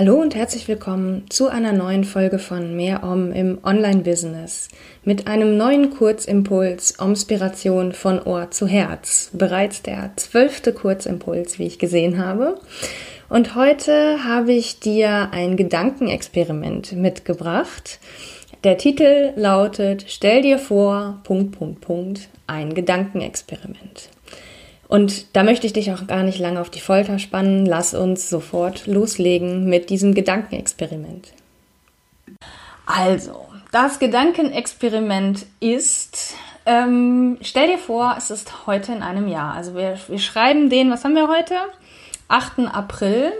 [0.00, 4.68] Hallo und herzlich willkommen zu einer neuen Folge von Mehr Om im Online-Business
[5.04, 9.28] mit einem neuen Kurzimpuls Omspiration von Ohr zu Herz.
[9.34, 12.58] Bereits der zwölfte Kurzimpuls, wie ich gesehen habe.
[13.28, 18.00] Und heute habe ich dir ein Gedankenexperiment mitgebracht.
[18.64, 24.08] Der Titel lautet Stell dir vor, Punkt, Punkt, Punkt, ein Gedankenexperiment.
[24.90, 27.64] Und da möchte ich dich auch gar nicht lange auf die Folter spannen.
[27.64, 31.28] Lass uns sofort loslegen mit diesem Gedankenexperiment.
[32.86, 36.34] Also, das Gedankenexperiment ist,
[36.66, 39.54] ähm, stell dir vor, es ist heute in einem Jahr.
[39.54, 41.54] Also wir, wir schreiben den, was haben wir heute?
[42.26, 42.66] 8.
[42.72, 43.32] April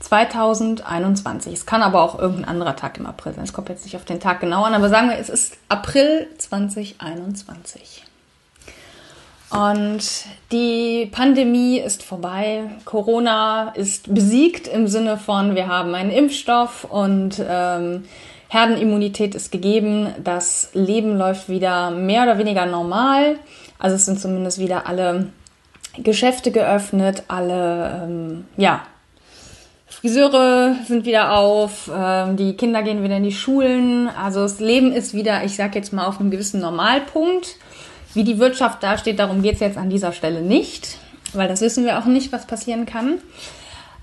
[0.00, 1.52] 2021.
[1.52, 3.44] Es kann aber auch irgendein anderer Tag im April sein.
[3.44, 6.26] Es kommt jetzt nicht auf den Tag genau an, aber sagen wir, es ist April
[6.36, 8.02] 2021.
[9.54, 12.64] Und die Pandemie ist vorbei.
[12.84, 18.04] Corona ist besiegt im Sinne von, wir haben einen Impfstoff und ähm,
[18.48, 20.08] Herdenimmunität ist gegeben.
[20.22, 23.36] Das Leben läuft wieder mehr oder weniger normal.
[23.78, 25.28] Also es sind zumindest wieder alle
[25.98, 28.82] Geschäfte geöffnet, alle, ähm, ja,
[29.86, 34.08] Friseure sind wieder auf, ähm, die Kinder gehen wieder in die Schulen.
[34.08, 37.56] Also das Leben ist wieder, ich sag jetzt mal, auf einem gewissen Normalpunkt.
[38.14, 40.98] Wie die Wirtschaft dasteht, darum geht es jetzt an dieser Stelle nicht,
[41.32, 43.18] weil das wissen wir auch nicht, was passieren kann.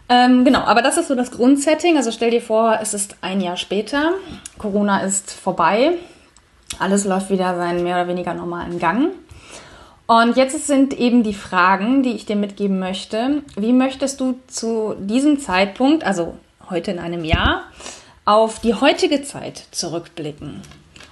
[0.09, 1.95] Ähm, genau, aber das ist so das Grundsetting.
[1.95, 4.11] Also stell dir vor, es ist ein Jahr später,
[4.57, 5.93] Corona ist vorbei,
[6.79, 9.11] alles läuft wieder seinen mehr oder weniger normalen Gang.
[10.07, 13.43] Und jetzt sind eben die Fragen, die ich dir mitgeben möchte.
[13.55, 16.33] Wie möchtest du zu diesem Zeitpunkt, also
[16.69, 17.63] heute in einem Jahr,
[18.25, 20.61] auf die heutige Zeit zurückblicken?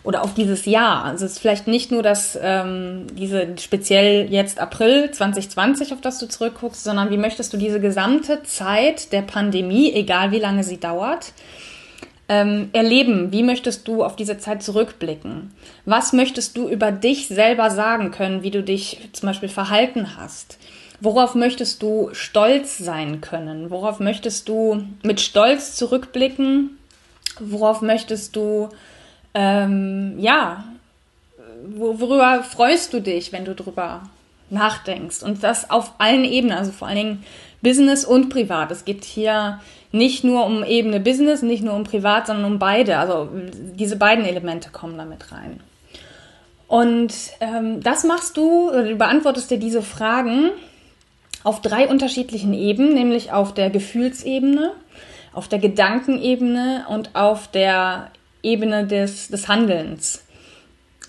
[0.03, 1.03] Oder auf dieses Jahr.
[1.03, 6.19] Also es ist vielleicht nicht nur das, ähm, diese speziell jetzt April 2020, auf das
[6.19, 10.79] du zurückguckst, sondern wie möchtest du diese gesamte Zeit der Pandemie, egal wie lange sie
[10.79, 11.33] dauert,
[12.29, 13.31] ähm, erleben?
[13.31, 15.51] Wie möchtest du auf diese Zeit zurückblicken?
[15.85, 20.57] Was möchtest du über dich selber sagen können, wie du dich zum Beispiel verhalten hast?
[21.01, 23.71] Worauf möchtest du stolz sein können?
[23.71, 26.77] Worauf möchtest du mit Stolz zurückblicken?
[27.39, 28.69] Worauf möchtest du
[29.33, 30.63] ähm, ja,
[31.75, 34.03] worüber freust du dich, wenn du drüber
[34.49, 35.23] nachdenkst?
[35.23, 37.23] Und das auf allen Ebenen, also vor allen Dingen
[37.61, 38.71] Business und Privat.
[38.71, 39.59] Es geht hier
[39.91, 42.97] nicht nur um Ebene Business, nicht nur um Privat, sondern um beide.
[42.97, 45.59] Also diese beiden Elemente kommen damit rein.
[46.67, 50.51] Und ähm, das machst du, du beantwortest dir diese Fragen
[51.43, 54.73] auf drei unterschiedlichen Ebenen, nämlich auf der Gefühlsebene,
[55.33, 58.11] auf der Gedankenebene und auf der
[58.43, 60.23] Ebene des, des Handelns.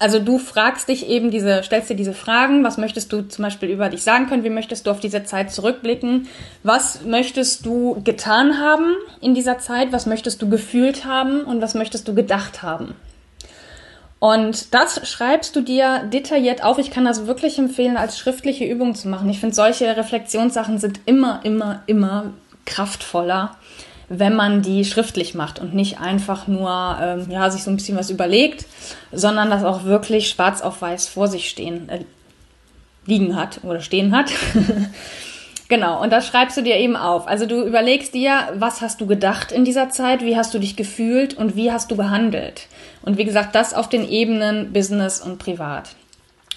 [0.01, 3.69] Also du fragst dich eben diese, stellst dir diese Fragen, was möchtest du zum Beispiel
[3.69, 6.27] über dich sagen können, wie möchtest du auf diese Zeit zurückblicken,
[6.63, 11.75] was möchtest du getan haben in dieser Zeit, was möchtest du gefühlt haben und was
[11.75, 12.95] möchtest du gedacht haben.
[14.21, 16.79] Und das schreibst du dir detailliert auf.
[16.79, 19.29] Ich kann das wirklich empfehlen, als schriftliche Übung zu machen.
[19.29, 22.33] Ich finde, solche Reflexionssachen sind immer, immer, immer
[22.65, 23.57] kraftvoller
[24.13, 27.97] wenn man die schriftlich macht und nicht einfach nur ähm, ja, sich so ein bisschen
[27.97, 28.67] was überlegt,
[29.13, 32.01] sondern das auch wirklich schwarz auf weiß vor sich stehen, äh,
[33.07, 34.33] liegen hat oder stehen hat.
[35.69, 37.29] genau, und das schreibst du dir eben auf.
[37.29, 40.75] Also du überlegst dir, was hast du gedacht in dieser Zeit, wie hast du dich
[40.75, 42.67] gefühlt und wie hast du gehandelt.
[43.03, 45.91] Und wie gesagt, das auf den Ebenen Business und Privat.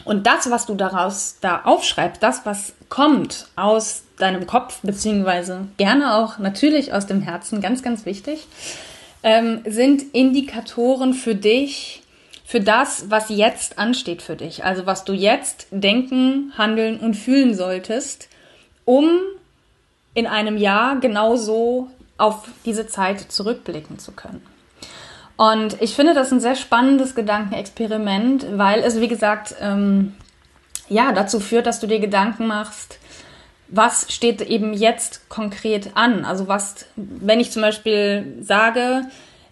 [0.05, 6.15] Und das, was du daraus da aufschreibst, das, was kommt aus deinem Kopf, beziehungsweise gerne
[6.15, 8.47] auch natürlich aus dem Herzen, ganz, ganz wichtig,
[9.23, 12.03] ähm, sind Indikatoren für dich,
[12.45, 14.63] für das, was jetzt ansteht für dich.
[14.63, 18.29] Also was du jetzt denken, handeln und fühlen solltest,
[18.85, 19.19] um
[20.13, 21.87] in einem Jahr genauso
[22.17, 24.45] auf diese Zeit zurückblicken zu können.
[25.35, 30.13] Und ich finde das ein sehr spannendes Gedankenexperiment, weil es, wie gesagt, ähm,
[30.89, 32.99] ja, dazu führt, dass du dir Gedanken machst,
[33.67, 36.25] was steht eben jetzt konkret an?
[36.25, 39.03] Also was, wenn ich zum Beispiel sage,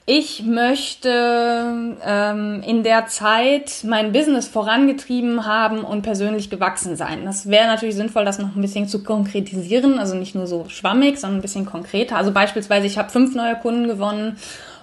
[0.06, 7.24] ich möchte ähm, in der Zeit mein Business vorangetrieben haben und persönlich gewachsen sein.
[7.24, 11.20] Das wäre natürlich sinnvoll, das noch ein bisschen zu konkretisieren, also nicht nur so schwammig,
[11.20, 12.18] sondern ein bisschen konkreter.
[12.18, 14.38] Also beispielsweise, ich habe fünf neue Kunden gewonnen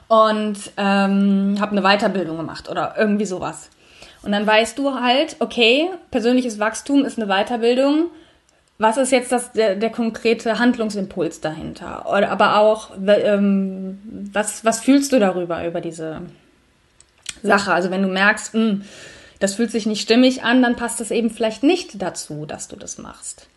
[0.06, 3.70] und ähm, habe eine Weiterbildung gemacht oder irgendwie sowas.
[4.22, 8.10] Und dann weißt du halt, okay, persönliches Wachstum ist eine Weiterbildung
[8.78, 12.06] was ist jetzt das, der, der konkrete Handlungsimpuls dahinter?
[12.08, 13.98] Oder, aber auch, ähm,
[14.32, 16.22] was, was fühlst du darüber, über diese
[17.42, 17.72] Sache?
[17.72, 18.82] Also wenn du merkst, mh, hm,
[19.40, 22.76] das fühlt sich nicht stimmig an, dann passt es eben vielleicht nicht dazu, dass du
[22.76, 23.48] das machst.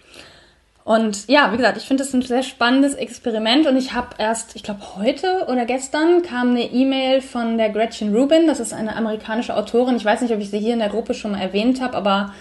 [0.83, 4.55] Und ja, wie gesagt, ich finde das ein sehr spannendes Experiment und ich habe erst,
[4.55, 8.95] ich glaube heute oder gestern kam eine E-Mail von der Gretchen Rubin, das ist eine
[8.95, 9.95] amerikanische Autorin.
[9.95, 12.33] Ich weiß nicht, ob ich sie hier in der Gruppe schon mal erwähnt habe, aber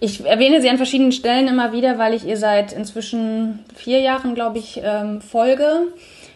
[0.00, 4.34] ich erwähne sie an verschiedenen Stellen immer wieder, weil ich ihr seit inzwischen vier Jahren,
[4.34, 5.88] glaube ich, ähm, folge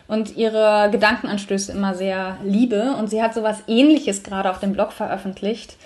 [0.07, 2.95] und ihre Gedankenanstöße immer sehr liebe.
[2.99, 5.77] Und sie hat sowas ähnliches gerade auf dem Blog veröffentlicht,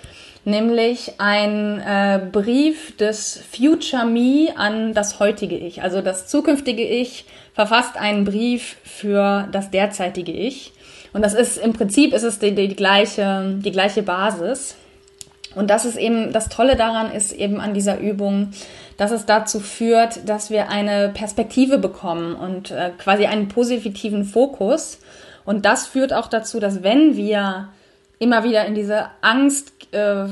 [0.43, 5.81] nämlich ein äh, Brief des Future Me an das heutige Ich.
[5.81, 10.73] Also das zukünftige Ich verfasst einen Brief für das derzeitige Ich.
[11.13, 14.75] Und das ist im Prinzip ist es die, die, die gleiche, die gleiche Basis.
[15.55, 18.51] Und das ist eben, das Tolle daran ist eben an dieser Übung,
[18.97, 24.99] dass es dazu führt, dass wir eine Perspektive bekommen und äh, quasi einen positiven Fokus.
[25.45, 27.69] Und das führt auch dazu, dass wenn wir
[28.19, 30.25] immer wieder in diese Angst äh,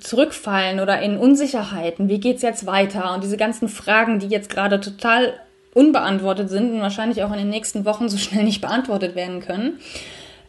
[0.00, 4.80] zurückfallen oder in Unsicherheiten, wie geht's jetzt weiter und diese ganzen Fragen, die jetzt gerade
[4.80, 5.34] total
[5.74, 9.78] unbeantwortet sind und wahrscheinlich auch in den nächsten Wochen so schnell nicht beantwortet werden können,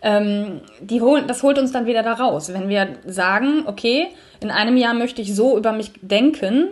[0.05, 2.53] ähm, die holen, das holt uns dann wieder da raus.
[2.53, 4.07] Wenn wir sagen, okay,
[4.39, 6.67] in einem Jahr möchte ich so über mich denken,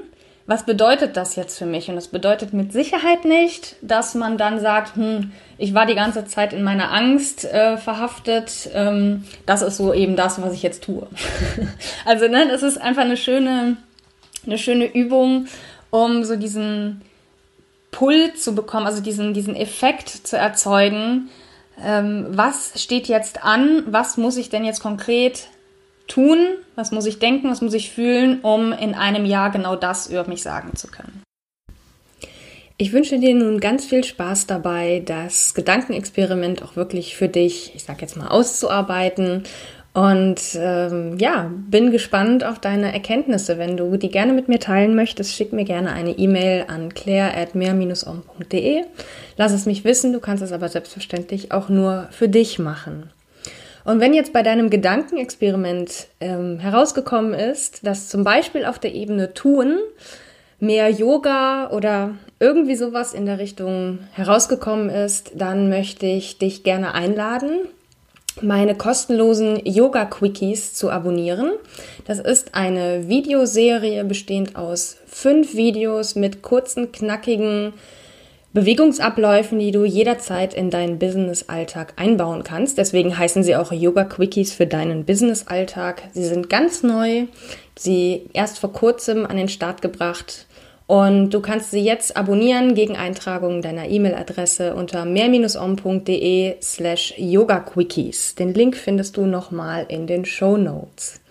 [0.45, 1.89] was bedeutet das jetzt für mich?
[1.89, 6.25] Und das bedeutet mit Sicherheit nicht, dass man dann sagt, hm, ich war die ganze
[6.25, 8.69] Zeit in meiner Angst äh, verhaftet.
[8.71, 11.07] Ähm, das ist so eben das, was ich jetzt tue.
[12.05, 13.77] also, ne, das ist einfach eine schöne,
[14.45, 15.47] eine schöne Übung,
[15.89, 17.01] um so diesen
[17.89, 21.29] Pull zu bekommen, also diesen, diesen Effekt zu erzeugen,
[21.83, 25.47] ähm, was steht jetzt an, was muss ich denn jetzt konkret
[26.07, 26.37] tun,
[26.75, 30.27] was muss ich denken, was muss ich fühlen, um in einem Jahr genau das über
[30.27, 31.23] mich sagen zu können.
[32.77, 37.83] Ich wünsche dir nun ganz viel Spaß dabei, das Gedankenexperiment auch wirklich für dich, ich
[37.83, 39.43] sag jetzt mal, auszuarbeiten
[39.93, 43.59] und ähm, ja, bin gespannt auf deine Erkenntnisse.
[43.59, 48.85] Wenn du die gerne mit mir teilen möchtest, schick mir gerne eine E-Mail an claire.mehr-om.de.
[49.37, 53.11] Lass es mich wissen, du kannst es aber selbstverständlich auch nur für dich machen.
[53.85, 59.35] Und wenn jetzt bei deinem Gedankenexperiment ähm, herausgekommen ist, dass zum Beispiel auf der Ebene
[59.35, 59.77] Tun
[60.59, 66.95] mehr Yoga oder irgendwie sowas in der Richtung herausgekommen ist, dann möchte ich dich gerne
[66.95, 67.67] einladen,
[68.41, 71.51] meine kostenlosen Yoga-Quickies zu abonnieren.
[72.05, 77.73] Das ist eine Videoserie bestehend aus fünf Videos mit kurzen, knackigen
[78.53, 82.77] Bewegungsabläufen, die du jederzeit in deinen Business-Alltag einbauen kannst.
[82.77, 86.03] Deswegen heißen sie auch Yoga-Quickies für deinen Business-Alltag.
[86.13, 87.25] Sie sind ganz neu,
[87.75, 90.45] sie erst vor kurzem an den Start gebracht
[90.85, 98.35] und du kannst sie jetzt abonnieren gegen Eintragung deiner E-Mail-Adresse unter mehr-om.de slash yogaquickies.
[98.35, 101.21] Den Link findest du nochmal in den Show Notes.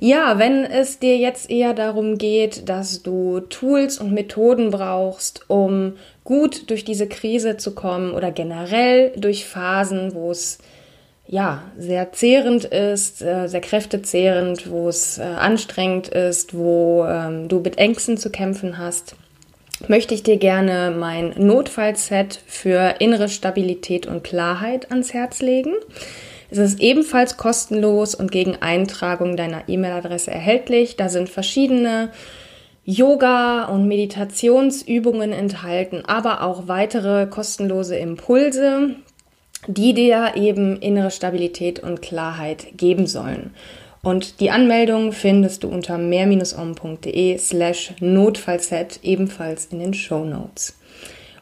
[0.00, 5.92] Ja, wenn es dir jetzt eher darum geht, dass du Tools und Methoden brauchst, um
[6.24, 10.58] gut durch diese Krise zu kommen oder generell durch Phasen, wo es
[11.32, 17.60] ja, sehr zehrend ist, äh, sehr kräftezehrend, wo es äh, anstrengend ist, wo ähm, du
[17.60, 19.16] mit Ängsten zu kämpfen hast,
[19.88, 25.72] möchte ich dir gerne mein Notfallset für innere Stabilität und Klarheit ans Herz legen.
[26.50, 30.96] Es ist ebenfalls kostenlos und gegen Eintragung deiner E-Mail-Adresse erhältlich.
[30.96, 32.10] Da sind verschiedene
[32.84, 38.96] Yoga- und Meditationsübungen enthalten, aber auch weitere kostenlose Impulse,
[39.66, 43.54] die dir eben innere Stabilität und Klarheit geben sollen.
[44.02, 50.76] Und die Anmeldung findest du unter mehr-om.de slash Notfallset ebenfalls in den Show Notes.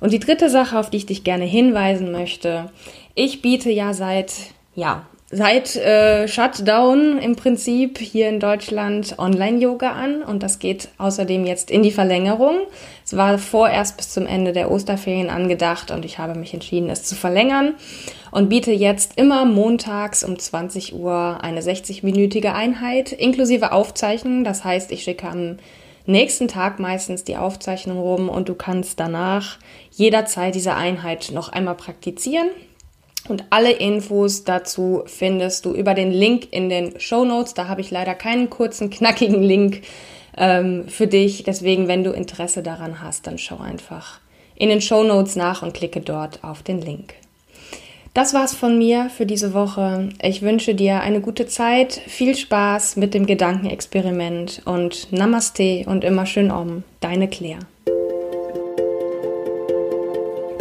[0.00, 2.70] Und die dritte Sache, auf die ich dich gerne hinweisen möchte,
[3.14, 4.32] ich biete ja seit,
[4.74, 11.46] ja, seit äh, Shutdown im Prinzip hier in Deutschland Online-Yoga an und das geht außerdem
[11.46, 12.62] jetzt in die Verlängerung.
[13.04, 17.04] Es war vorerst bis zum Ende der Osterferien angedacht und ich habe mich entschieden, es
[17.04, 17.74] zu verlängern
[18.32, 24.42] und biete jetzt immer montags um 20 Uhr eine 60-minütige Einheit inklusive Aufzeichnung.
[24.42, 25.58] Das heißt, ich schicke am
[26.06, 29.58] nächsten Tag meistens die Aufzeichnung rum und du kannst danach
[29.92, 32.48] jederzeit diese Einheit noch einmal praktizieren.
[33.28, 37.54] Und alle Infos dazu findest du über den Link in den Show Notes.
[37.54, 39.82] Da habe ich leider keinen kurzen, knackigen Link
[40.36, 41.44] ähm, für dich.
[41.44, 44.20] Deswegen, wenn du Interesse daran hast, dann schau einfach
[44.56, 47.14] in den Show Notes nach und klicke dort auf den Link.
[48.12, 50.08] Das war's von mir für diese Woche.
[50.20, 56.26] Ich wünsche dir eine gute Zeit, viel Spaß mit dem Gedankenexperiment und Namaste und immer
[56.26, 57.60] schön Om, deine Claire.